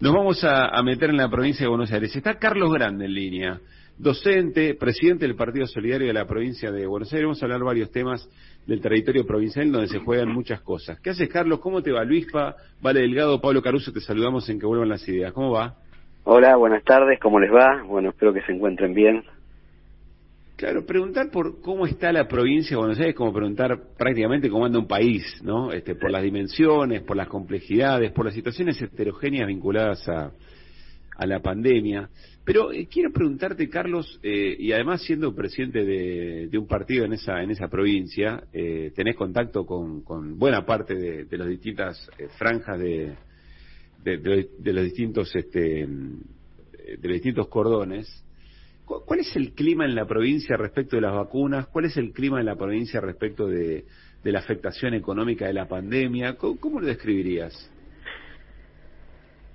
Nos 0.00 0.14
vamos 0.14 0.44
a, 0.44 0.80
meter 0.84 1.10
en 1.10 1.16
la 1.16 1.28
provincia 1.28 1.64
de 1.64 1.68
Buenos 1.70 1.90
Aires. 1.90 2.14
Está 2.14 2.38
Carlos 2.38 2.72
Grande 2.72 3.06
en 3.06 3.14
línea, 3.14 3.58
docente, 3.98 4.74
presidente 4.74 5.26
del 5.26 5.34
Partido 5.34 5.66
Solidario 5.66 6.06
de 6.06 6.12
la 6.12 6.24
provincia 6.24 6.70
de 6.70 6.86
Buenos 6.86 7.12
Aires. 7.12 7.26
Vamos 7.26 7.42
a 7.42 7.46
hablar 7.46 7.64
varios 7.64 7.90
temas 7.90 8.30
del 8.64 8.80
territorio 8.80 9.26
provincial 9.26 9.72
donde 9.72 9.88
se 9.88 9.98
juegan 9.98 10.28
muchas 10.28 10.60
cosas. 10.60 11.00
¿Qué 11.00 11.10
haces, 11.10 11.28
Carlos? 11.28 11.58
¿Cómo 11.58 11.82
te 11.82 11.90
va? 11.90 12.04
Luispa, 12.04 12.54
Vale 12.80 13.00
Delgado, 13.00 13.40
Pablo 13.40 13.60
Caruso, 13.60 13.92
te 13.92 14.00
saludamos 14.00 14.48
en 14.48 14.60
que 14.60 14.66
vuelvan 14.66 14.88
las 14.88 15.08
ideas. 15.08 15.32
¿Cómo 15.32 15.50
va? 15.50 15.74
Hola, 16.22 16.54
buenas 16.54 16.84
tardes, 16.84 17.18
¿cómo 17.18 17.40
les 17.40 17.52
va? 17.52 17.82
Bueno, 17.82 18.10
espero 18.10 18.32
que 18.32 18.42
se 18.42 18.52
encuentren 18.52 18.94
bien. 18.94 19.24
Claro, 20.58 20.84
preguntar 20.84 21.30
por 21.30 21.60
cómo 21.60 21.86
está 21.86 22.10
la 22.10 22.26
provincia 22.26 22.70
de 22.70 22.78
Buenos 22.78 22.98
Aires 22.98 23.12
es 23.12 23.16
como 23.16 23.32
preguntar 23.32 23.94
prácticamente 23.96 24.50
cómo 24.50 24.66
anda 24.66 24.80
un 24.80 24.88
país, 24.88 25.22
¿no? 25.40 25.70
Este, 25.70 25.94
por 25.94 26.10
las 26.10 26.20
dimensiones, 26.20 27.02
por 27.02 27.16
las 27.16 27.28
complejidades, 27.28 28.10
por 28.10 28.24
las 28.24 28.34
situaciones 28.34 28.82
heterogéneas 28.82 29.46
vinculadas 29.46 30.08
a, 30.08 30.32
a 31.14 31.26
la 31.26 31.40
pandemia. 31.40 32.10
Pero 32.44 32.72
eh, 32.72 32.88
quiero 32.90 33.12
preguntarte, 33.12 33.68
Carlos, 33.68 34.18
eh, 34.24 34.56
y 34.58 34.72
además 34.72 35.02
siendo 35.02 35.32
presidente 35.32 35.84
de, 35.84 36.58
un 36.58 36.66
partido 36.66 37.04
en 37.04 37.12
esa 37.12 37.40
en 37.40 37.52
esa 37.52 37.68
provincia, 37.68 38.42
eh, 38.52 38.90
tenés 38.96 39.14
contacto 39.14 39.64
con, 39.64 40.02
con 40.02 40.40
buena 40.40 40.66
parte 40.66 40.96
de, 40.96 41.24
de 41.26 41.38
las 41.38 41.46
distintas 41.46 42.10
franjas 42.36 42.80
de, 42.80 43.14
de, 44.02 44.72
los 44.72 44.82
distintos 44.82 45.32
este, 45.36 45.86
de 45.86 47.00
los 47.00 47.12
distintos 47.12 47.46
cordones. 47.46 48.24
¿Cuál 48.88 49.20
es 49.20 49.36
el 49.36 49.52
clima 49.52 49.84
en 49.84 49.94
la 49.94 50.06
provincia 50.06 50.56
respecto 50.56 50.96
de 50.96 51.02
las 51.02 51.14
vacunas? 51.14 51.66
¿Cuál 51.66 51.84
es 51.84 51.96
el 51.98 52.12
clima 52.12 52.40
en 52.40 52.46
la 52.46 52.56
provincia 52.56 53.00
respecto 53.00 53.46
de, 53.46 53.84
la 54.24 54.38
afectación 54.38 54.94
económica 54.94 55.46
de 55.46 55.52
la 55.52 55.66
pandemia? 55.66 56.36
¿Cómo, 56.36 56.80
lo 56.80 56.86
describirías? 56.86 57.52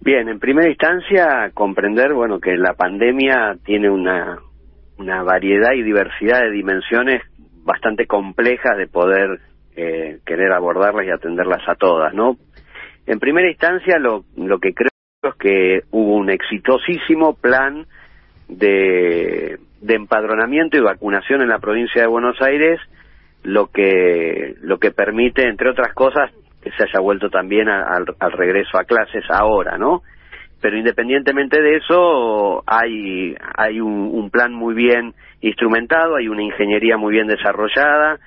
Bien, 0.02 0.30
en 0.30 0.40
primera 0.40 0.70
instancia, 0.70 1.52
comprender, 1.54 2.14
bueno, 2.14 2.40
que 2.40 2.56
la 2.58 2.74
pandemia 2.74 3.58
tiene 3.66 3.90
una, 3.90 4.38
una 4.98 5.24
variedad 5.24 5.74
y 5.74 5.82
diversidad 5.82 6.42
de 6.42 6.52
dimensiones 6.52 7.24
bastante 7.64 8.06
complejas 8.06 8.78
de 8.78 8.88
poder 8.88 9.40
eh, 9.76 10.20
querer 10.26 10.52
abordarlas 10.52 11.08
y 11.08 11.10
atenderlas 11.10 11.68
a 11.68 11.76
todas, 11.76 12.14
¿no? 12.14 12.38
En 13.06 13.20
primera 13.20 13.50
instancia, 13.50 13.98
lo, 13.98 14.26
lo 14.36 14.60
que 14.60 14.74
creo 14.74 14.90
es 15.24 15.36
que 15.40 15.82
hubo 15.92 16.16
un 16.18 16.30
exitosísimo 16.30 17.36
plan 17.36 17.88
de, 18.48 19.60
empadronamiento 19.88 20.78
y 20.78 20.82
vacunación 20.82 21.42
en 21.42 21.50
la 21.50 21.60
provincia 21.60 22.02
de 22.02 22.08
Buenos 22.08 22.42
Aires, 22.42 22.80
lo 23.44 23.68
que, 23.68 24.56
lo 24.62 24.80
que 24.80 24.92
permite, 24.92 25.48
entre 25.48 25.70
otras 25.70 25.94
cosas, 25.94 26.32
que 26.62 26.72
se 26.72 26.84
haya 26.84 27.00
vuelto 27.02 27.30
también 27.30 27.68
al 27.70 28.32
regreso 28.32 28.78
a 28.78 28.86
clases 28.86 29.24
ahora, 29.30 29.78
¿no? 29.78 30.02
Pero 30.62 30.78
independientemente 30.78 31.62
de 31.62 31.76
eso, 31.76 32.64
hay, 32.66 33.36
hay 33.58 33.82
un, 33.82 34.10
un, 34.14 34.30
plan 34.30 34.54
muy 34.54 34.74
bien 34.74 35.14
instrumentado, 35.42 36.16
hay 36.16 36.30
una 36.30 36.42
ingeniería 36.42 36.96
muy 36.96 37.12
bien 37.12 37.28
desarrollada 37.28 38.18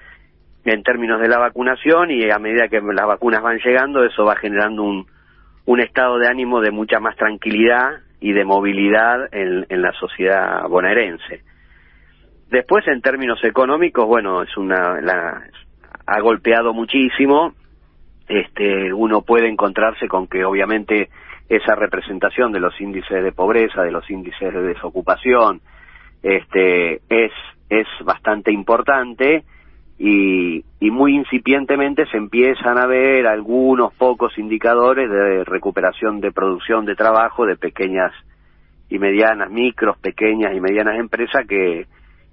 en 0.67 0.83
términos 0.83 1.19
de 1.19 1.29
la 1.29 1.39
vacunación 1.39 2.11
y 2.11 2.31
a 2.31 2.39
medida 2.39 2.69
que 2.69 2.81
las 2.81 3.07
vacunas 3.07 3.41
van 3.41 3.59
llegando, 3.65 4.05
eso 4.05 4.25
va 4.25 4.37
generando 4.37 4.83
un, 4.83 5.07
un 5.65 5.81
estado 5.81 6.19
de 6.19 6.29
ánimo 6.29 6.61
de 6.61 6.71
mucha 6.71 7.01
más 7.01 7.17
tranquilidad 7.17 8.01
y 8.21 8.33
de 8.33 8.45
movilidad 8.45 9.29
en, 9.33 9.67
la 9.83 9.93
sociedad 9.93 10.67
bonaerense. 10.69 11.43
Después, 12.49 12.87
en 12.89 13.03
términos 13.03 13.43
económicos, 13.45 14.07
bueno, 14.07 14.43
es 14.43 14.57
una, 14.57 15.01
la, 15.01 15.43
ha 16.07 16.21
golpeado 16.21 16.73
muchísimo. 16.73 17.55
Este, 18.29 18.93
uno 18.93 19.23
puede 19.23 19.49
encontrarse 19.49 20.09
con 20.09 20.27
que, 20.29 20.45
obviamente, 20.45 21.11
esa 21.49 21.75
representación 21.75 22.53
de 22.53 22.61
los 22.61 22.81
índices 22.81 23.23
de 23.23 23.33
pobreza, 23.33 23.83
de 23.83 23.93
los 23.93 24.09
índices 24.11 24.53
de 24.53 24.63
desocupación, 24.63 25.61
este, 26.23 27.01
es, 27.09 27.33
es 27.69 27.87
bastante 28.05 28.53
importante 28.53 29.45
y, 29.99 30.63
y 30.79 30.91
muy 30.91 31.15
incipientemente 31.15 32.07
se 32.07 32.19
empiezan 32.19 32.79
a 32.79 32.87
ver 32.87 33.27
algunos 33.27 33.95
pocos 33.95 34.37
indicadores 34.39 35.11
de 35.11 35.45
recuperación 35.45 36.21
de 36.21 36.33
producción 36.33 36.85
de 36.85 36.95
trabajo 36.95 37.47
de 37.47 37.57
pequeñas 37.57 38.13
y 38.89 38.99
medianas, 38.99 39.51
micros, 39.51 39.99
pequeñas 39.99 40.55
y 40.55 40.61
medianas 40.61 40.99
empresas 40.99 41.47
que, 41.49 41.87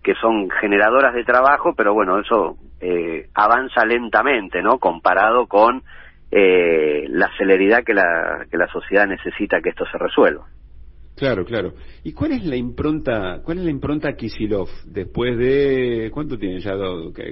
que 0.04 0.14
son 0.16 0.50
generadoras 0.50 1.14
de 1.14 1.24
trabajo, 1.24 1.74
pero 1.76 1.94
bueno, 1.94 2.20
eso 2.20 2.58
eh, 2.82 3.30
avanza 3.34 3.86
lentamente, 3.86 4.62
¿no? 4.62 4.78
Comparado 4.78 5.48
con 5.48 5.82
eh, 6.30 7.06
la 7.10 7.30
celeridad 7.38 7.84
que 7.84 7.94
la, 7.94 8.46
que 8.52 8.58
la 8.58 8.68
sociedad 8.68 9.08
necesita 9.08 9.62
que 9.62 9.70
esto 9.70 9.86
se 9.86 9.98
resuelva. 9.98 10.46
Claro, 11.16 11.46
claro. 11.46 11.74
¿Y 12.04 12.12
cuál 12.14 12.32
es 12.32 12.44
la 12.44 12.56
impronta, 12.56 13.42
cuál 13.44 13.60
es 13.60 13.66
la 13.66 13.72
impronta 13.72 14.16
Kisilov 14.16 14.68
después 14.86 15.38
de, 15.38 16.10
¿cuánto 16.12 16.38
tiene 16.38 16.60
ya? 16.60 16.74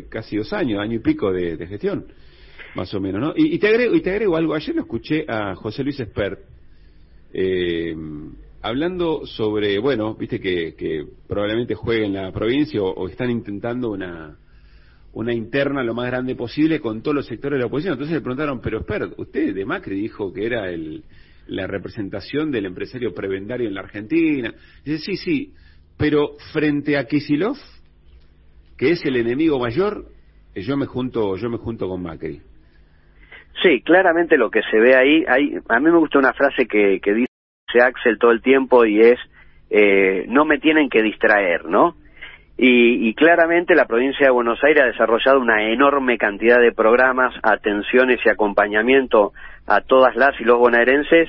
casi 0.10 0.38
dos 0.38 0.54
años, 0.54 0.80
año 0.80 0.96
y 0.96 1.00
pico 1.00 1.32
de, 1.32 1.66
gestión, 1.68 2.06
más 2.76 2.94
o 2.94 3.00
menos, 3.00 3.22
¿no? 3.22 3.34
Y, 3.36 3.58
te 3.58 3.68
agrego, 3.68 3.96
y 3.96 4.02
te 4.02 4.12
agrego 4.12 4.36
algo, 4.36 4.54
ayer 4.54 4.76
lo 4.76 4.82
escuché 4.82 5.26
a 5.28 5.56
José 5.56 5.84
Luis 5.84 6.00
Espert, 6.00 6.40
eh, 7.34 7.96
hablando 8.62 9.26
sobre, 9.26 9.80
bueno, 9.80 10.14
viste 10.14 10.40
que, 10.40 10.76
que 10.76 11.06
probablemente 11.28 11.74
juegue 11.74 12.06
en 12.06 12.14
la 12.14 12.32
provincia 12.32 12.82
o, 12.82 13.08
están 13.08 13.32
intentando 13.32 13.92
una, 13.92 14.38
una 15.14 15.34
interna 15.34 15.84
lo 15.84 15.96
más 15.96 16.08
grande 16.08 16.36
posible 16.36 16.80
con 16.80 17.02
todos 17.02 17.16
los 17.16 17.26
sectores 17.26 17.58
de 17.58 17.62
la 17.62 17.68
oposición. 17.68 17.94
Entonces 17.94 18.16
le 18.16 18.22
preguntaron, 18.22 18.62
pero 18.62 18.80
Espert, 18.80 19.14
usted 19.18 19.56
de 19.56 19.66
Macri 19.66 20.00
dijo 20.00 20.32
que 20.32 20.46
era 20.46 20.70
el 20.70 21.04
la 21.48 21.68
representación 21.68 22.52
del 22.52 22.66
empresario 22.66 23.14
prebendario 23.14 23.68
en 23.68 23.74
la 23.74 23.82
Argentina. 23.82 24.54
Sí, 24.84 25.16
sí, 25.18 25.54
pero 25.98 26.32
frente 26.54 26.98
a 26.98 27.06
Kisilov, 27.06 27.58
que 28.78 28.92
es 28.92 29.06
el 29.06 29.16
enemigo 29.18 29.60
mayor, 29.60 30.06
yo 30.56 30.78
me 30.78 30.86
junto, 30.86 31.38
yo 31.38 31.50
me 31.50 31.58
junto 31.58 31.88
con 31.88 32.02
Macri. 32.02 32.42
Sí, 33.62 33.82
claramente 33.82 34.38
lo 34.38 34.50
que 34.50 34.62
se 34.70 34.78
ve 34.78 34.96
ahí, 34.96 35.24
hay, 35.28 35.58
a 35.70 35.80
mí 35.80 35.92
me 35.92 35.98
gusta 36.00 36.20
una 36.20 36.34
frase 36.34 36.66
que, 36.68 37.00
que 37.02 37.14
dice 37.14 37.28
Axel 37.84 38.18
todo 38.18 38.32
el 38.32 38.42
tiempo 38.42 38.86
y 38.86 39.00
es, 39.02 39.20
eh, 39.70 40.26
no 40.28 40.46
me 40.46 40.58
tienen 40.58 40.90
que 40.90 41.02
distraer, 41.02 41.66
¿no? 41.66 41.96
Y, 42.64 43.10
y, 43.10 43.16
claramente 43.16 43.74
la 43.74 43.86
provincia 43.86 44.28
de 44.28 44.32
Buenos 44.32 44.64
Aires 44.64 44.84
ha 44.84 44.86
desarrollado 44.86 45.40
una 45.40 45.64
enorme 45.72 46.20
cantidad 46.20 46.60
de 46.60 46.72
programas, 46.72 47.34
atenciones 47.42 48.20
y 48.24 48.30
acompañamiento 48.30 49.34
a 49.66 49.82
todas 49.82 50.16
las 50.16 50.40
y 50.40 50.44
los 50.44 50.60
bonaerenses 50.60 51.28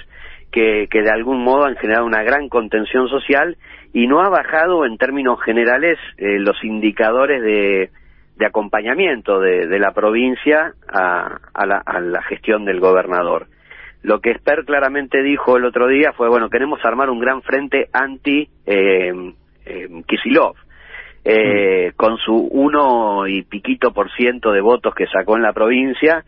que, 0.50 0.88
que 0.90 1.00
de 1.00 1.10
algún 1.10 1.42
modo 1.42 1.64
han 1.64 1.76
generado 1.76 2.04
una 2.04 2.22
gran 2.22 2.50
contención 2.50 3.08
social 3.08 3.56
y 3.94 4.08
no 4.08 4.20
ha 4.20 4.28
bajado 4.28 4.84
en 4.84 4.98
términos 4.98 5.40
generales 5.42 5.98
eh, 6.18 6.38
los 6.38 6.62
indicadores 6.64 7.42
de, 7.42 7.90
de 8.36 8.46
acompañamiento 8.46 9.40
de, 9.40 9.68
de, 9.68 9.78
la 9.78 9.92
provincia 9.92 10.74
a, 10.86 11.38
la, 11.64 12.22
gestión 12.28 12.66
del 12.66 12.78
gobernador. 12.78 13.46
Lo 14.02 14.20
que 14.20 14.32
Esper 14.32 14.66
claramente 14.66 15.22
dijo 15.22 15.56
el 15.56 15.64
otro 15.64 15.88
día 15.88 16.12
fue, 16.12 16.28
bueno, 16.28 16.50
queremos 16.50 16.84
armar 16.84 17.08
un 17.08 17.20
gran 17.20 17.40
frente 17.40 17.88
anti 17.90 18.50
eh, 18.66 19.32
eh. 19.64 19.88
Eh, 21.24 21.90
mm. 21.92 21.96
con 21.96 22.18
su 22.18 22.34
uno 22.34 23.28
y 23.28 23.42
piquito 23.42 23.92
por 23.92 24.10
ciento 24.12 24.50
de 24.50 24.60
votos 24.60 24.92
que 24.94 25.06
sacó 25.06 25.36
en 25.36 25.42
la 25.42 25.52
provincia, 25.52 26.24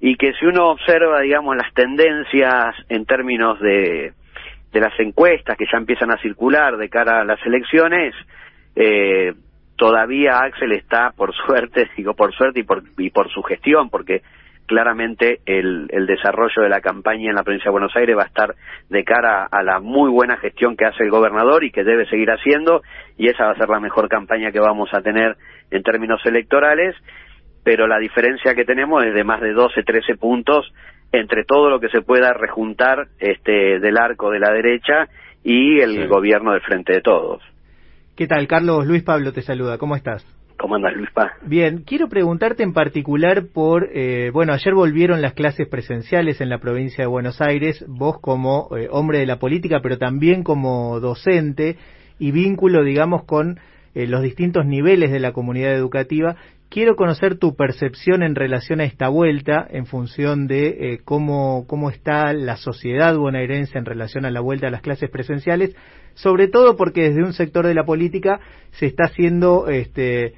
y 0.00 0.16
que 0.16 0.32
si 0.32 0.46
uno 0.46 0.70
observa, 0.70 1.20
digamos, 1.20 1.56
las 1.56 1.72
tendencias 1.74 2.74
en 2.88 3.04
términos 3.04 3.60
de, 3.60 4.14
de 4.72 4.80
las 4.80 4.98
encuestas 4.98 5.56
que 5.58 5.66
ya 5.70 5.78
empiezan 5.78 6.10
a 6.10 6.20
circular 6.22 6.76
de 6.76 6.88
cara 6.88 7.20
a 7.20 7.24
las 7.24 7.44
elecciones, 7.44 8.14
eh, 8.76 9.34
todavía 9.76 10.38
Axel 10.40 10.72
está, 10.72 11.10
por 11.10 11.34
suerte, 11.46 11.90
digo 11.96 12.14
por 12.14 12.32
suerte 12.34 12.60
y 12.60 12.62
por, 12.62 12.82
y 12.98 13.10
por 13.10 13.30
su 13.30 13.42
gestión, 13.42 13.90
porque 13.90 14.22
claramente 14.70 15.40
el, 15.46 15.88
el 15.90 16.06
desarrollo 16.06 16.62
de 16.62 16.68
la 16.68 16.80
campaña 16.80 17.28
en 17.28 17.34
la 17.34 17.42
provincia 17.42 17.68
de 17.68 17.72
Buenos 17.72 17.96
Aires 17.96 18.16
va 18.16 18.22
a 18.22 18.26
estar 18.26 18.54
de 18.88 19.02
cara 19.02 19.48
a 19.50 19.64
la 19.64 19.80
muy 19.80 20.08
buena 20.08 20.36
gestión 20.36 20.76
que 20.76 20.84
hace 20.84 21.02
el 21.02 21.10
gobernador 21.10 21.64
y 21.64 21.72
que 21.72 21.82
debe 21.82 22.06
seguir 22.06 22.30
haciendo, 22.30 22.80
y 23.18 23.28
esa 23.28 23.46
va 23.46 23.50
a 23.50 23.56
ser 23.56 23.68
la 23.68 23.80
mejor 23.80 24.08
campaña 24.08 24.52
que 24.52 24.60
vamos 24.60 24.88
a 24.92 25.02
tener 25.02 25.36
en 25.72 25.82
términos 25.82 26.20
electorales, 26.24 26.94
pero 27.64 27.88
la 27.88 27.98
diferencia 27.98 28.54
que 28.54 28.64
tenemos 28.64 29.04
es 29.04 29.12
de 29.12 29.24
más 29.24 29.40
de 29.40 29.54
12, 29.54 29.82
13 29.82 30.14
puntos 30.14 30.72
entre 31.10 31.42
todo 31.42 31.68
lo 31.68 31.80
que 31.80 31.88
se 31.88 32.02
pueda 32.02 32.32
rejuntar 32.32 33.08
este, 33.18 33.80
del 33.80 33.98
arco 33.98 34.30
de 34.30 34.38
la 34.38 34.52
derecha 34.52 35.08
y 35.42 35.80
el 35.80 36.06
gobierno 36.06 36.52
del 36.52 36.60
Frente 36.60 36.92
de 36.92 37.00
Todos. 37.00 37.42
¿Qué 38.16 38.28
tal, 38.28 38.46
Carlos? 38.46 38.86
Luis 38.86 39.02
Pablo 39.02 39.32
te 39.32 39.42
saluda. 39.42 39.78
¿Cómo 39.78 39.96
estás? 39.96 40.24
¿Cómo? 40.60 40.76
Bien, 41.46 41.84
quiero 41.86 42.08
preguntarte 42.08 42.62
en 42.62 42.74
particular 42.74 43.46
por, 43.52 43.88
eh, 43.94 44.30
bueno, 44.32 44.52
ayer 44.52 44.74
volvieron 44.74 45.22
las 45.22 45.32
clases 45.32 45.66
presenciales 45.66 46.40
en 46.40 46.50
la 46.50 46.58
provincia 46.58 47.02
de 47.02 47.08
Buenos 47.08 47.40
Aires, 47.40 47.82
vos 47.88 48.20
como 48.20 48.68
eh, 48.76 48.88
hombre 48.90 49.20
de 49.20 49.26
la 49.26 49.38
política, 49.38 49.80
pero 49.82 49.96
también 49.96 50.42
como 50.42 51.00
docente 51.00 51.76
y 52.18 52.30
vínculo, 52.30 52.84
digamos, 52.84 53.24
con 53.24 53.58
eh, 53.94 54.06
los 54.06 54.22
distintos 54.22 54.66
niveles 54.66 55.10
de 55.10 55.18
la 55.18 55.32
comunidad 55.32 55.74
educativa. 55.74 56.36
Quiero 56.68 56.94
conocer 56.94 57.36
tu 57.36 57.56
percepción 57.56 58.22
en 58.22 58.36
relación 58.36 58.80
a 58.80 58.84
esta 58.84 59.08
vuelta, 59.08 59.66
en 59.68 59.86
función 59.86 60.46
de 60.46 60.68
eh, 60.68 61.00
cómo, 61.04 61.64
cómo 61.66 61.90
está 61.90 62.32
la 62.32 62.56
sociedad 62.56 63.16
bonaerense 63.16 63.76
en 63.76 63.84
relación 63.84 64.24
a 64.24 64.30
la 64.30 64.40
vuelta 64.40 64.68
a 64.68 64.70
las 64.70 64.82
clases 64.82 65.10
presenciales, 65.10 65.74
sobre 66.14 66.46
todo 66.46 66.76
porque 66.76 67.02
desde 67.02 67.24
un 67.24 67.32
sector 67.32 67.66
de 67.66 67.74
la 67.74 67.84
política 67.84 68.38
se 68.70 68.86
está 68.86 69.06
haciendo 69.06 69.66
este, 69.66 70.34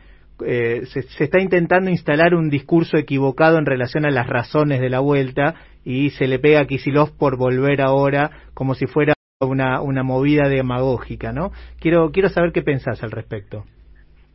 eh, 0.46 0.86
se, 0.86 1.00
está 1.24 1.40
intentando 1.40 1.90
instalar 1.90 2.34
un 2.34 2.50
discurso 2.50 2.96
equivocado 2.96 3.58
en 3.58 3.66
relación 3.66 4.04
a 4.04 4.10
las 4.10 4.26
razones 4.26 4.80
de 4.80 4.90
la 4.90 5.00
vuelta 5.00 5.54
y 5.84 6.10
se 6.10 6.26
le 6.26 6.38
pega 6.38 6.60
a 6.60 6.66
Kisilov 6.66 7.16
por 7.18 7.36
volver 7.36 7.80
ahora 7.80 8.30
como 8.54 8.74
si 8.74 8.86
fuera 8.86 9.14
una, 9.40 9.80
una 9.80 10.02
movida 10.02 10.48
demagógica, 10.48 11.32
¿no? 11.32 11.50
Quiero, 11.80 12.10
quiero 12.12 12.28
saber 12.28 12.52
qué 12.52 12.62
pensás 12.62 13.02
al 13.02 13.10
respecto. 13.10 13.64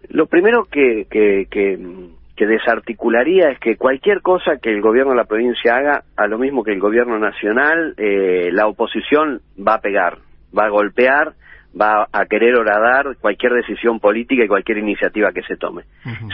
Lo 0.09 0.27
primero 0.27 0.65
que, 0.65 1.07
que, 1.09 1.47
que, 1.49 2.45
desarticularía 2.45 3.49
es 3.49 3.59
que 3.59 3.77
cualquier 3.77 4.21
cosa 4.21 4.57
que 4.61 4.69
el 4.69 4.81
gobierno 4.81 5.11
de 5.11 5.17
la 5.17 5.25
provincia 5.25 5.75
haga, 5.75 6.03
a 6.15 6.27
lo 6.27 6.37
mismo 6.37 6.63
que 6.63 6.71
el 6.71 6.79
gobierno 6.79 7.17
nacional, 7.19 7.93
eh, 7.97 8.49
la 8.51 8.67
oposición 8.67 9.41
va 9.57 9.75
a 9.75 9.81
pegar, 9.81 10.19
va 10.57 10.65
a 10.65 10.69
golpear, 10.69 11.33
va 11.79 12.07
a 12.11 12.25
querer 12.25 12.55
horadar 12.55 13.15
cualquier 13.21 13.53
decisión 13.53 13.99
política 13.99 14.43
y 14.43 14.47
cualquier 14.47 14.79
iniciativa 14.79 15.31
que 15.31 15.43
se 15.43 15.57
tome. 15.57 15.83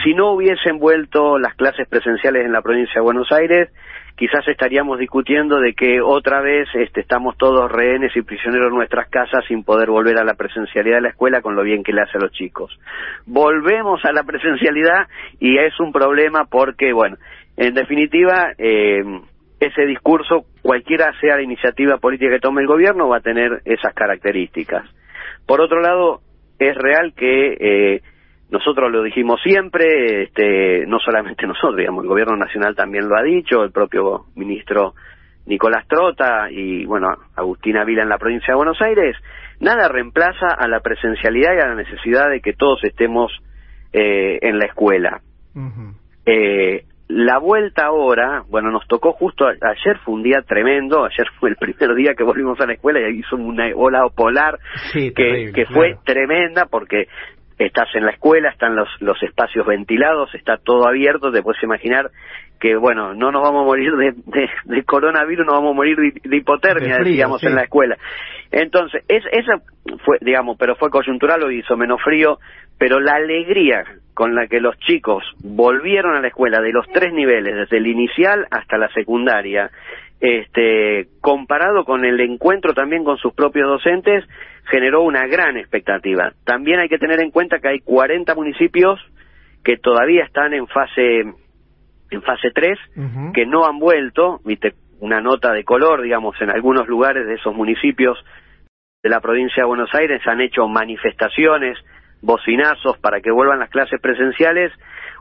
Si 0.02 0.14
no 0.14 0.32
hubiesen 0.32 0.78
vuelto 0.78 1.38
las 1.38 1.54
clases 1.54 1.88
presenciales 1.88 2.44
en 2.44 2.52
la 2.52 2.62
provincia 2.62 2.94
de 2.94 3.00
Buenos 3.00 3.30
Aires, 3.32 3.70
quizás 4.16 4.46
estaríamos 4.48 4.98
discutiendo 4.98 5.58
de 5.60 5.74
que 5.74 6.00
otra 6.00 6.40
vez 6.40 6.68
este, 6.74 7.00
estamos 7.00 7.36
todos 7.36 7.70
rehenes 7.70 8.16
y 8.16 8.22
prisioneros 8.22 8.68
en 8.68 8.76
nuestras 8.76 9.08
casas 9.08 9.44
sin 9.48 9.64
poder 9.64 9.90
volver 9.90 10.18
a 10.18 10.24
la 10.24 10.34
presencialidad 10.34 10.96
de 10.96 11.02
la 11.02 11.08
escuela 11.08 11.42
con 11.42 11.56
lo 11.56 11.62
bien 11.62 11.82
que 11.82 11.92
le 11.92 12.02
hace 12.02 12.18
a 12.18 12.20
los 12.20 12.32
chicos. 12.32 12.78
Volvemos 13.26 14.04
a 14.04 14.12
la 14.12 14.22
presencialidad 14.22 15.08
y 15.40 15.58
es 15.58 15.78
un 15.80 15.92
problema 15.92 16.44
porque, 16.44 16.92
bueno, 16.92 17.16
en 17.56 17.74
definitiva, 17.74 18.52
eh, 18.58 19.02
ese 19.60 19.86
discurso, 19.86 20.44
cualquiera 20.62 21.12
sea 21.20 21.36
la 21.36 21.42
iniciativa 21.42 21.98
política 21.98 22.32
que 22.32 22.40
tome 22.40 22.62
el 22.62 22.68
gobierno, 22.68 23.08
va 23.08 23.18
a 23.18 23.20
tener 23.20 23.62
esas 23.64 23.94
características. 23.94 24.84
Por 25.46 25.60
otro 25.60 25.80
lado, 25.80 26.20
es 26.58 26.74
real 26.76 27.12
que 27.14 27.56
eh, 27.58 28.02
nosotros 28.50 28.90
lo 28.90 29.02
dijimos 29.02 29.40
siempre, 29.42 30.24
este, 30.24 30.86
no 30.86 30.98
solamente 30.98 31.46
nosotros, 31.46 31.76
digamos, 31.76 32.04
el 32.04 32.08
gobierno 32.08 32.36
nacional 32.36 32.74
también 32.74 33.08
lo 33.08 33.16
ha 33.16 33.22
dicho, 33.22 33.62
el 33.62 33.72
propio 33.72 34.26
ministro 34.34 34.94
Nicolás 35.46 35.86
Trota 35.88 36.50
y, 36.50 36.86
bueno, 36.86 37.08
Agustina 37.36 37.84
Vila 37.84 38.02
en 38.02 38.08
la 38.08 38.18
provincia 38.18 38.52
de 38.52 38.56
Buenos 38.56 38.80
Aires, 38.80 39.16
nada 39.60 39.88
reemplaza 39.88 40.48
a 40.48 40.66
la 40.68 40.80
presencialidad 40.80 41.54
y 41.54 41.60
a 41.60 41.68
la 41.68 41.74
necesidad 41.74 42.30
de 42.30 42.40
que 42.40 42.54
todos 42.54 42.82
estemos 42.84 43.32
eh, 43.92 44.38
en 44.40 44.58
la 44.58 44.66
escuela. 44.66 45.20
eh, 46.26 46.84
la 47.08 47.38
vuelta 47.38 47.86
ahora, 47.86 48.44
bueno, 48.48 48.70
nos 48.70 48.86
tocó 48.88 49.12
justo 49.12 49.46
ayer 49.46 49.98
fue 50.04 50.14
un 50.14 50.22
día 50.22 50.40
tremendo, 50.42 51.04
ayer 51.04 51.26
fue 51.38 51.50
el 51.50 51.56
primer 51.60 51.94
día 51.94 52.14
que 52.14 52.24
volvimos 52.24 52.58
a 52.60 52.66
la 52.66 52.74
escuela 52.74 53.00
y 53.00 53.18
hizo 53.18 53.36
una 53.36 53.66
ola 53.74 54.08
polar 54.14 54.58
que, 54.92 55.52
que 55.54 55.66
fue 55.66 55.96
tremenda 56.04 56.66
porque 56.66 57.08
estás 57.58 57.88
en 57.94 58.04
la 58.04 58.12
escuela, 58.12 58.50
están 58.50 58.74
los, 58.74 58.88
los 59.00 59.22
espacios 59.22 59.66
ventilados, 59.66 60.34
está 60.34 60.56
todo 60.56 60.88
abierto, 60.88 61.30
te 61.30 61.42
puedes 61.42 61.62
imaginar 61.62 62.10
que, 62.60 62.76
bueno, 62.76 63.14
no 63.14 63.30
nos 63.30 63.42
vamos 63.42 63.62
a 63.62 63.66
morir 63.66 63.92
de, 63.92 64.14
de, 64.64 64.84
coronavirus, 64.84 65.46
no 65.46 65.52
vamos 65.52 65.72
a 65.72 65.74
morir 65.74 65.96
de, 65.96 66.36
hipotermia, 66.36 66.98
digamos, 66.98 67.42
en 67.44 67.54
la 67.54 67.64
escuela. 67.64 67.96
Entonces, 68.50 69.04
es, 69.08 69.22
esa 69.32 69.60
fue, 70.04 70.18
digamos, 70.20 70.56
pero 70.58 70.74
fue 70.76 70.88
coyuntural, 70.88 71.42
o 71.42 71.50
hizo 71.50 71.76
menos 71.76 72.00
frío, 72.02 72.38
pero 72.78 73.00
la 73.00 73.16
alegría 73.16 73.84
con 74.14 74.34
la 74.34 74.46
que 74.46 74.60
los 74.60 74.78
chicos 74.78 75.24
volvieron 75.42 76.14
a 76.14 76.20
la 76.20 76.28
escuela 76.28 76.60
de 76.60 76.72
los 76.72 76.86
tres 76.88 77.12
niveles, 77.12 77.54
desde 77.54 77.78
el 77.78 77.86
inicial 77.86 78.46
hasta 78.50 78.78
la 78.78 78.88
secundaria, 78.92 79.70
este, 80.20 81.08
comparado 81.20 81.84
con 81.84 82.04
el 82.04 82.20
encuentro 82.20 82.72
también 82.72 83.04
con 83.04 83.18
sus 83.18 83.34
propios 83.34 83.68
docentes, 83.68 84.24
generó 84.66 85.02
una 85.02 85.26
gran 85.26 85.56
expectativa. 85.56 86.32
También 86.44 86.80
hay 86.80 86.88
que 86.88 86.98
tener 86.98 87.20
en 87.20 87.30
cuenta 87.30 87.58
que 87.58 87.68
hay 87.68 87.80
40 87.80 88.34
municipios 88.34 89.00
que 89.62 89.76
todavía 89.76 90.24
están 90.24 90.54
en 90.54 90.66
fase 90.68 91.24
en 92.10 92.22
fase 92.22 92.50
3, 92.54 92.78
que 93.34 93.44
no 93.44 93.66
han 93.66 93.78
vuelto, 93.78 94.40
viste, 94.44 94.74
una 95.00 95.20
nota 95.20 95.52
de 95.52 95.64
color, 95.64 96.02
digamos, 96.02 96.40
en 96.40 96.50
algunos 96.50 96.86
lugares 96.86 97.26
de 97.26 97.34
esos 97.34 97.54
municipios 97.54 98.16
de 99.02 99.10
la 99.10 99.20
provincia 99.20 99.62
de 99.62 99.66
Buenos 99.66 99.92
Aires 99.94 100.22
han 100.26 100.40
hecho 100.40 100.68
manifestaciones 100.68 101.76
bocinazos 102.24 102.98
para 102.98 103.20
que 103.20 103.30
vuelvan 103.30 103.58
las 103.58 103.70
clases 103.70 104.00
presenciales. 104.00 104.72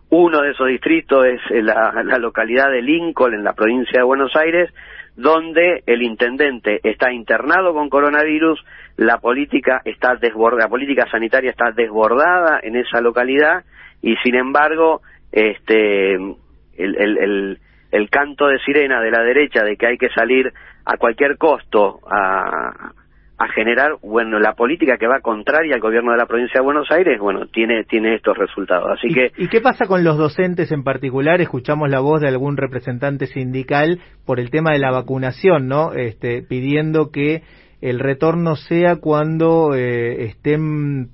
Uno 0.09 0.41
de 0.41 0.51
esos 0.51 0.67
distritos 0.67 1.25
es 1.25 1.41
la, 1.63 2.17
localidad 2.19 2.71
de 2.71 2.81
Lincoln, 2.81 3.33
en 3.33 3.43
la 3.43 3.53
provincia 3.53 3.99
de 3.99 4.03
Buenos 4.03 4.35
Aires, 4.35 4.73
donde 5.15 5.83
el 5.85 6.01
intendente 6.01 6.79
está 6.83 7.11
internado 7.11 7.73
con 7.73 7.89
coronavirus, 7.89 8.63
la 8.97 9.17
política 9.19 9.81
está 9.85 10.15
desbordada, 10.15 10.63
la 10.63 10.69
política 10.69 11.07
sanitaria 11.11 11.51
está 11.51 11.71
desbordada 11.71 12.59
en 12.63 12.75
esa 12.75 13.01
localidad 13.01 13.63
y 14.01 14.15
sin 14.17 14.35
embargo, 14.35 15.01
este, 15.31 16.15
el, 16.15 16.37
el, 16.77 17.17
el, 17.17 17.59
el 17.91 18.09
canto 18.09 18.47
de 18.47 18.59
sirena 18.59 19.01
de 19.01 19.11
la 19.11 19.21
derecha 19.21 19.63
de 19.63 19.77
que 19.77 19.87
hay 19.87 19.97
que 19.97 20.09
salir 20.09 20.51
a 20.85 20.97
cualquier 20.97 21.37
costo 21.37 21.99
a, 22.09 22.91
a 23.37 23.47
generar, 23.49 23.97
bueno, 24.01 24.39
la 24.39 24.53
política 24.53 24.97
que 24.97 25.07
va 25.07 25.19
contraria 25.19 25.75
al 25.75 25.81
gobierno 25.81 26.11
de 26.11 26.17
la 26.17 26.27
provincia 26.27 26.59
de 26.59 26.65
Buenos 26.65 26.89
Aires, 26.91 27.19
bueno, 27.19 27.47
tiene, 27.47 27.83
tiene 27.83 28.15
estos 28.15 28.37
resultados. 28.37 28.91
Así 28.91 29.07
¿Y, 29.07 29.13
que. 29.13 29.31
¿Y 29.37 29.47
qué 29.47 29.59
pasa 29.59 29.85
con 29.85 30.03
los 30.03 30.17
docentes 30.17 30.71
en 30.71 30.83
particular? 30.83 31.41
Escuchamos 31.41 31.89
la 31.89 31.99
voz 31.99 32.21
de 32.21 32.27
algún 32.27 32.57
representante 32.57 33.25
sindical 33.25 33.99
por 34.25 34.39
el 34.39 34.51
tema 34.51 34.71
de 34.71 34.79
la 34.79 34.91
vacunación, 34.91 35.67
¿no? 35.67 35.93
Este, 35.93 36.43
pidiendo 36.43 37.11
que 37.11 37.41
el 37.81 37.99
retorno 37.99 38.55
sea 38.55 38.97
cuando 38.97 39.73
eh, 39.75 40.25
estén, 40.25 41.09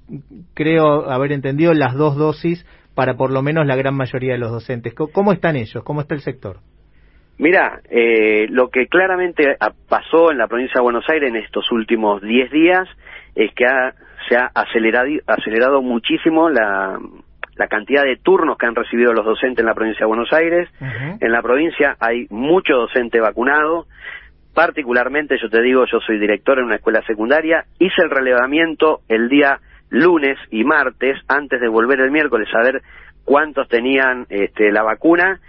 creo 0.54 1.10
haber 1.10 1.31
entendido, 1.31 1.74
las 1.74 1.95
dos 1.95 2.15
dosis 2.15 2.65
para 2.94 3.15
por 3.15 3.31
lo 3.31 3.42
menos 3.42 3.65
la 3.65 3.75
gran 3.75 3.95
mayoría 3.95 4.33
de 4.33 4.39
los 4.39 4.51
docentes. 4.51 4.94
¿Cómo 4.94 5.31
están 5.31 5.56
ellos? 5.56 5.83
¿Cómo 5.83 6.01
está 6.01 6.15
el 6.15 6.22
sector? 6.22 6.57
Mira, 7.39 7.80
eh, 7.89 8.47
lo 8.50 8.69
que 8.69 8.88
claramente 8.88 9.56
pasó 9.88 10.30
en 10.30 10.38
la 10.38 10.47
provincia 10.47 10.74
de 10.75 10.83
Buenos 10.83 11.09
Aires 11.09 11.30
en 11.30 11.38
estos 11.38 11.71
últimos 11.71 12.21
10 12.21 12.51
días 12.51 12.86
es 13.33 13.53
que 13.53 13.65
se 14.27 14.36
ha 14.36 14.51
acelerado, 14.53 15.07
acelerado 15.25 15.81
muchísimo 15.81 16.50
la, 16.50 17.00
la, 17.56 17.68
cantidad 17.68 18.03
de 18.03 18.18
turnos 18.18 18.57
que 18.57 18.65
han 18.65 18.75
recibido 18.75 19.13
los 19.13 19.25
docentes 19.25 19.59
en 19.59 19.68
la 19.68 19.74
provincia 19.74 20.01
de 20.01 20.07
Buenos 20.07 20.33
Aires. 20.33 20.68
En 21.21 21.31
la 21.31 21.41
provincia 21.41 21.95
hay 22.01 22.27
mucho 22.30 22.74
docente 22.74 23.21
vacunado. 23.21 23.86
Particularmente, 24.53 25.38
yo 25.41 25.50
te 25.50 25.62
digo, 25.62 25.86
yo 25.86 26.01
soy 26.01 26.19
director 26.19 26.59
en 26.59 26.65
una 26.65 26.75
escuela 26.75 27.01
secundaria. 27.07 27.63
Hice 27.80 28.01
el 28.03 28.09
relevamiento 28.09 29.00
el 29.08 29.29
día 29.29 29.60
lunes 29.89 30.38
y 30.51 30.65
martes, 30.65 31.17
antes 31.29 31.62
de 31.62 31.69
volver 31.69 32.01
el 32.01 32.12
miércoles 32.12 32.50
a 32.53 32.63
ver 32.63 32.81
cuántos 33.24 33.69
tenían 33.69 34.25
este, 34.29 34.74
la 34.74 34.84
vacuna 34.84 35.39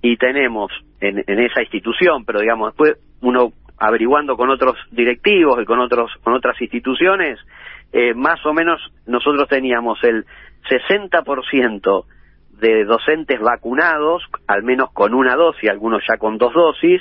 y 0.00 0.16
tenemos 0.16 0.70
en, 1.00 1.40
esa 1.40 1.62
institución, 1.62 2.24
pero 2.24 2.40
digamos 2.40 2.68
después 2.68 2.98
uno 3.20 3.52
averiguando 3.78 4.36
con 4.36 4.50
otros 4.50 4.76
directivos 4.90 5.60
y 5.62 5.64
con 5.64 5.80
otros 5.80 6.10
con 6.22 6.34
otras 6.34 6.60
instituciones, 6.60 7.38
eh, 7.92 8.14
más 8.14 8.44
o 8.44 8.52
menos 8.52 8.80
nosotros 9.06 9.48
teníamos 9.48 10.02
el 10.04 10.24
60% 10.68 12.04
de 12.60 12.84
docentes 12.84 13.40
vacunados, 13.40 14.22
al 14.46 14.62
menos 14.62 14.92
con 14.92 15.14
una 15.14 15.34
dosis, 15.34 15.70
algunos 15.70 16.02
ya 16.06 16.18
con 16.18 16.36
dos 16.36 16.52
dosis, 16.52 17.00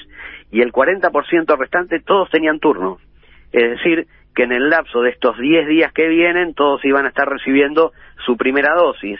y 0.52 0.62
el 0.62 0.72
40% 0.72 1.58
restante 1.58 2.00
todos 2.00 2.30
tenían 2.30 2.60
turno. 2.60 2.98
Es 3.52 3.72
decir, 3.72 4.08
que 4.34 4.44
en 4.44 4.54
el 4.54 4.70
lapso 4.70 5.02
de 5.02 5.10
estos 5.10 5.38
10 5.38 5.68
días 5.68 5.92
que 5.92 6.08
vienen 6.08 6.54
todos 6.54 6.86
iban 6.86 7.06
a 7.06 7.10
estar 7.10 7.28
recibiendo 7.28 7.92
su 8.26 8.38
primera 8.38 8.74
dosis 8.74 9.20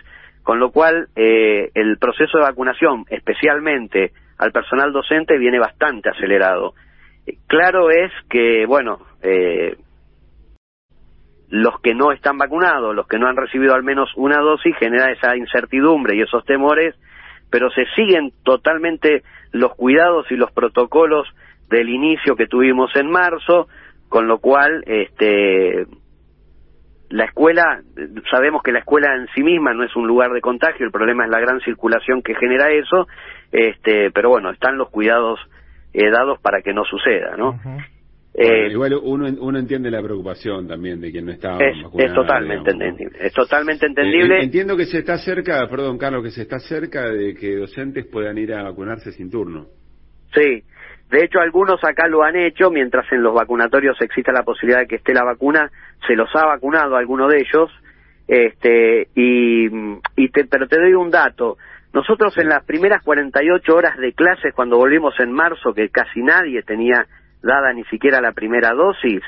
con 0.50 0.60
lo 0.60 0.72
cual 0.72 1.10
eh, 1.16 1.70
el 1.76 2.00
proceso 2.00 2.40
de 2.40 2.44
vacunación, 2.44 3.06
especialmente 3.10 4.14
al 4.40 4.52
personal 4.52 4.92
docente, 4.92 5.38
viene 5.38 5.60
bastante 5.60 6.10
acelerado. 6.10 6.74
Eh, 7.28 7.38
claro 7.46 7.92
es 7.92 8.12
que, 8.30 8.66
bueno, 8.66 9.00
eh, 9.22 9.76
los 11.50 11.80
que 11.82 11.94
no 11.94 12.12
están 12.12 12.38
vacunados, 12.38 12.96
los 12.96 13.08
que 13.08 13.20
no 13.20 13.28
han 13.28 13.36
recibido 13.36 13.76
al 13.76 13.84
menos 13.84 14.10
una 14.16 14.40
dosis, 14.40 14.76
genera 14.78 15.12
esa 15.12 15.36
incertidumbre 15.36 16.16
y 16.16 16.22
esos 16.22 16.46
temores, 16.46 16.96
pero 17.52 17.70
se 17.72 17.86
siguen 17.96 18.32
totalmente 18.44 19.24
los 19.52 19.76
cuidados 19.76 20.32
y 20.32 20.36
los 20.36 20.52
protocolos 20.52 21.28
del 21.70 21.90
inicio 21.90 22.36
que 22.36 22.48
tuvimos 22.48 22.96
en 22.96 23.10
marzo, 23.10 23.68
con 24.08 24.28
lo 24.28 24.40
cual 24.40 24.84
este 24.86 25.86
la 27.10 27.26
escuela, 27.26 27.82
sabemos 28.30 28.62
que 28.64 28.72
la 28.72 28.80
escuela 28.80 29.16
en 29.16 29.28
sí 29.36 29.44
misma 29.44 29.74
no 29.74 29.84
es 29.84 29.96
un 29.96 30.08
lugar 30.08 30.32
de 30.32 30.42
contagio, 30.42 30.86
el 30.86 30.92
problema 30.92 31.26
es 31.26 31.32
la 31.32 31.40
gran 31.40 31.60
circulación 31.62 32.22
que 32.22 32.36
genera 32.36 32.72
eso, 32.72 33.08
este, 33.52 34.12
pero 34.12 34.30
bueno, 34.30 34.52
están 34.52 34.78
los 34.78 34.90
cuidados 34.90 35.40
eh, 35.94 36.10
dados 36.12 36.40
para 36.40 36.62
que 36.62 36.74
no 36.74 36.84
suceda, 36.86 37.36
¿no? 37.36 37.60
Eh, 38.32 38.70
igual 38.72 38.94
uno, 39.02 39.26
uno 39.42 39.58
entiende 39.58 39.90
la 39.90 40.04
preocupación 40.04 40.68
también 40.68 41.02
de 41.02 41.12
quien 41.12 41.26
no 41.26 41.32
está 41.32 41.58
es, 41.58 41.76
Es 41.98 42.14
totalmente 42.14 42.72
entendible. 42.72 43.18
Es 43.20 43.34
totalmente 43.34 43.86
eh, 43.86 43.90
entendible. 43.90 44.44
entiendo 44.44 44.78
que 44.78 44.86
se 44.86 45.00
está 45.00 45.18
cerca, 45.18 45.68
perdón 45.68 45.98
Carlos, 45.98 46.24
que 46.24 46.30
se 46.30 46.44
está 46.44 46.60
cerca 46.60 47.10
de 47.10 47.34
que 47.34 47.56
docentes 47.56 48.06
puedan 48.06 48.38
ir 48.38 48.54
a 48.54 48.64
vacunarse 48.64 49.12
sin 49.12 49.32
turno. 49.32 49.66
Sí, 50.34 50.64
de 51.10 51.24
hecho 51.24 51.40
algunos 51.40 51.84
acá 51.84 52.08
lo 52.08 52.24
han 52.24 52.36
hecho, 52.36 52.70
mientras 52.70 53.12
en 53.12 53.24
los 53.24 53.34
vacunatorios 53.34 54.00
exista 54.02 54.32
la 54.32 54.44
posibilidad 54.44 54.82
de 54.82 54.88
que 54.88 54.98
esté 54.98 55.14
la 55.14 55.24
vacuna, 55.24 55.72
se 56.08 56.16
los 56.16 56.30
ha 56.36 56.46
vacunado 56.46 56.96
alguno 56.96 57.28
de 57.28 57.40
ellos. 57.40 57.72
Este, 58.28 59.08
y, 59.16 59.66
y 60.16 60.30
te, 60.30 60.46
pero 60.46 60.68
te 60.68 60.80
doy 60.80 60.94
un 60.94 61.10
dato. 61.10 61.58
Nosotros 61.94 62.38
en 62.38 62.50
las 62.50 62.64
primeras 62.64 63.02
48 63.04 63.76
horas 63.76 63.98
de 63.98 64.14
clases, 64.14 64.54
cuando 64.54 64.78
volvimos 64.78 65.16
en 65.20 65.32
marzo, 65.32 65.74
que 65.74 65.90
casi 65.90 66.22
nadie 66.22 66.62
tenía 66.62 67.08
dada 67.42 67.74
ni 67.74 67.84
siquiera 67.86 68.22
la 68.22 68.34
primera 68.34 68.74
dosis, 68.74 69.24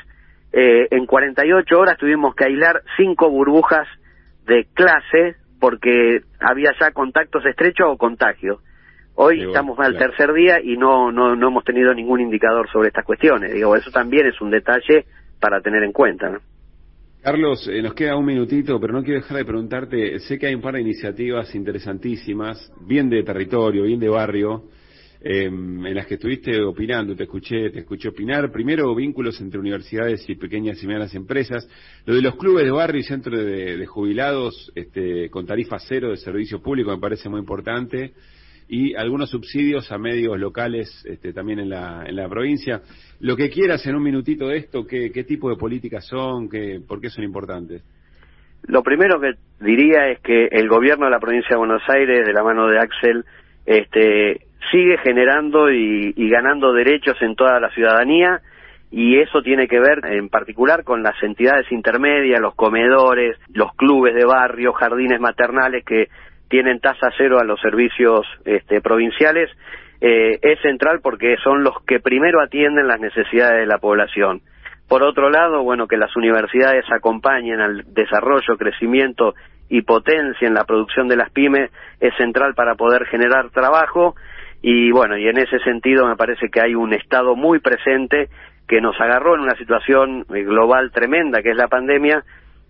eh, 0.52 0.86
en 0.90 1.06
48 1.06 1.78
horas 1.78 1.98
tuvimos 1.98 2.34
que 2.36 2.44
aislar 2.44 2.82
cinco 2.96 3.30
burbujas 3.30 3.88
de 4.46 4.66
clase 4.74 5.36
porque 5.58 6.20
había 6.40 6.70
ya 6.78 6.92
contactos 6.92 7.44
estrechos 7.46 7.86
o 7.88 7.96
contagios. 7.96 8.60
Hoy 9.14 9.42
estamos 9.42 9.78
al 9.78 9.98
tercer 9.98 10.32
día 10.32 10.60
y 10.62 10.76
no, 10.76 11.12
no, 11.12 11.36
no 11.36 11.48
hemos 11.48 11.64
tenido 11.64 11.92
ningún 11.92 12.20
indicador 12.20 12.68
sobre 12.70 12.88
estas 12.88 13.04
cuestiones. 13.04 13.52
Digo, 13.52 13.76
eso 13.76 13.90
también 13.90 14.26
es 14.26 14.40
un 14.40 14.50
detalle 14.50 15.04
para 15.38 15.60
tener 15.60 15.82
en 15.82 15.92
cuenta. 15.92 16.30
¿no? 16.30 16.38
Carlos, 17.22 17.68
eh, 17.68 17.82
nos 17.82 17.94
queda 17.94 18.16
un 18.16 18.24
minutito, 18.24 18.80
pero 18.80 18.94
no 18.94 19.02
quiero 19.02 19.20
dejar 19.20 19.36
de 19.36 19.44
preguntarte, 19.44 20.18
sé 20.20 20.38
que 20.38 20.46
hay 20.46 20.54
un 20.54 20.62
par 20.62 20.74
de 20.74 20.80
iniciativas 20.80 21.54
interesantísimas, 21.54 22.72
bien 22.86 23.10
de 23.10 23.22
territorio, 23.22 23.84
bien 23.84 24.00
de 24.00 24.08
barrio, 24.08 24.64
em, 25.20 25.86
en 25.86 25.94
las 25.94 26.06
que 26.06 26.14
estuviste 26.14 26.60
opinando, 26.60 27.14
te 27.14 27.24
escuché, 27.24 27.70
te 27.70 27.80
escuché 27.80 28.08
opinar. 28.08 28.50
Primero, 28.50 28.92
vínculos 28.94 29.40
entre 29.40 29.60
universidades 29.60 30.28
y 30.28 30.34
pequeñas 30.34 30.82
y 30.82 30.86
medianas 30.86 31.14
empresas. 31.14 31.68
Lo 32.06 32.14
de 32.14 32.22
los 32.22 32.34
clubes 32.34 32.64
de 32.64 32.72
barrio 32.72 33.00
y 33.00 33.04
centros 33.04 33.38
de, 33.38 33.86
jubilados 33.86 34.72
este, 34.74 35.28
con 35.30 35.46
tarifa 35.46 35.78
cero 35.78 36.10
de 36.10 36.16
servicio 36.16 36.60
público 36.60 36.90
me 36.90 36.98
parece 36.98 37.28
muy 37.28 37.38
importante 37.38 38.14
y 38.72 38.94
algunos 38.94 39.28
subsidios 39.28 39.92
a 39.92 39.98
medios 39.98 40.40
locales 40.40 41.04
este, 41.06 41.34
también 41.34 41.58
en 41.58 41.68
la, 41.68 42.04
en 42.06 42.16
la 42.16 42.26
provincia. 42.26 42.80
Lo 43.20 43.36
que 43.36 43.50
quieras 43.50 43.86
en 43.86 43.96
un 43.96 44.02
minutito 44.02 44.48
de 44.48 44.56
esto, 44.56 44.86
¿qué, 44.86 45.12
qué 45.12 45.24
tipo 45.24 45.50
de 45.50 45.56
políticas 45.56 46.06
son? 46.06 46.48
Qué, 46.48 46.80
¿Por 46.88 46.98
qué 46.98 47.10
son 47.10 47.22
importantes? 47.22 47.84
Lo 48.62 48.82
primero 48.82 49.20
que 49.20 49.32
diría 49.60 50.08
es 50.08 50.20
que 50.20 50.46
el 50.46 50.70
gobierno 50.70 51.04
de 51.04 51.10
la 51.10 51.20
provincia 51.20 51.50
de 51.50 51.58
Buenos 51.58 51.82
Aires, 51.86 52.26
de 52.26 52.32
la 52.32 52.42
mano 52.42 52.66
de 52.66 52.78
Axel, 52.78 53.26
este, 53.66 54.46
sigue 54.70 54.96
generando 55.04 55.70
y, 55.70 56.14
y 56.16 56.30
ganando 56.30 56.72
derechos 56.72 57.20
en 57.20 57.34
toda 57.34 57.60
la 57.60 57.68
ciudadanía 57.74 58.40
y 58.90 59.18
eso 59.18 59.42
tiene 59.42 59.68
que 59.68 59.80
ver 59.80 60.00
en 60.06 60.30
particular 60.30 60.82
con 60.82 61.02
las 61.02 61.22
entidades 61.22 61.70
intermedias, 61.72 62.40
los 62.40 62.54
comedores, 62.54 63.36
los 63.52 63.74
clubes 63.74 64.14
de 64.14 64.24
barrio, 64.24 64.72
jardines 64.72 65.20
maternales 65.20 65.84
que 65.84 66.08
tienen 66.52 66.80
tasa 66.80 67.08
cero 67.16 67.38
a 67.40 67.44
los 67.44 67.58
servicios 67.62 68.26
este, 68.44 68.82
provinciales, 68.82 69.48
eh, 70.02 70.38
es 70.42 70.60
central 70.60 71.00
porque 71.02 71.36
son 71.42 71.64
los 71.64 71.82
que 71.86 71.98
primero 71.98 72.42
atienden 72.42 72.86
las 72.86 73.00
necesidades 73.00 73.60
de 73.60 73.66
la 73.66 73.78
población. 73.78 74.42
Por 74.86 75.02
otro 75.02 75.30
lado, 75.30 75.62
bueno, 75.62 75.88
que 75.88 75.96
las 75.96 76.14
universidades 76.14 76.84
acompañen 76.94 77.62
al 77.62 77.94
desarrollo, 77.94 78.58
crecimiento 78.58 79.32
y 79.70 79.80
potencia 79.80 80.46
en 80.46 80.52
la 80.52 80.64
producción 80.64 81.08
de 81.08 81.16
las 81.16 81.30
pymes 81.30 81.70
es 82.00 82.14
central 82.18 82.52
para 82.54 82.74
poder 82.74 83.06
generar 83.06 83.48
trabajo 83.48 84.14
y 84.60 84.90
bueno, 84.90 85.16
y 85.16 85.28
en 85.28 85.38
ese 85.38 85.58
sentido 85.60 86.06
me 86.06 86.16
parece 86.16 86.50
que 86.50 86.60
hay 86.60 86.74
un 86.74 86.92
Estado 86.92 87.34
muy 87.34 87.60
presente 87.60 88.28
que 88.68 88.82
nos 88.82 89.00
agarró 89.00 89.36
en 89.36 89.40
una 89.40 89.56
situación 89.56 90.26
eh, 90.34 90.42
global 90.42 90.90
tremenda 90.92 91.40
que 91.40 91.52
es 91.52 91.56
la 91.56 91.68
pandemia, 91.68 92.22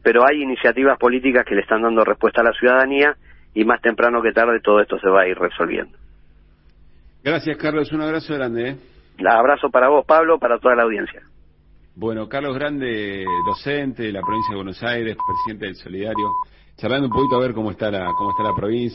pero 0.05 0.23
hay 0.25 0.41
iniciativas 0.41 0.99
políticas 0.99 1.45
que 1.45 1.57
le 1.57 1.63
están 1.63 1.83
dando 1.83 2.05
respuesta 2.05 2.43
a 2.43 2.45
la 2.45 2.53
ciudadanía 2.53 3.17
y 3.55 3.65
más 3.65 3.81
temprano 3.81 4.23
que 4.23 4.33
tarde 4.33 4.61
todo 4.61 4.81
esto 4.81 4.99
se 4.99 5.09
va 5.09 5.23
a 5.23 5.29
ir 5.29 5.39
resolviendo. 5.39 5.97
Gracias, 7.23 7.57
Carlos. 7.57 7.93
Un 7.93 8.03
abrazo 8.03 8.35
grande. 8.35 8.71
¿eh? 8.71 8.77
Un 9.21 9.29
abrazo 9.29 9.71
para 9.71 9.89
vos, 9.89 10.05
Pablo, 10.07 10.39
para 10.39 10.59
toda 10.59 10.75
la 10.75 10.83
audiencia. 10.83 11.23
Bueno, 11.95 12.27
Carlos 12.27 12.55
Grande, 12.55 13.23
docente 13.47 14.05
de 14.05 14.13
la 14.13 14.23
provincia 14.23 14.53
de 14.53 14.57
Buenos 14.57 14.83
Aires, 14.83 15.15
presidente 15.15 15.67
del 15.67 15.77
Solidario, 15.77 16.27
charlando 16.77 17.09
un 17.09 17.13
poquito 17.13 17.37
a 17.37 17.41
ver 17.41 17.53
cómo 17.53 17.71
está 17.71 17.91
la, 17.91 18.07
cómo 18.17 18.31
está 18.31 18.43
la 18.43 18.55
provincia. 18.55 18.91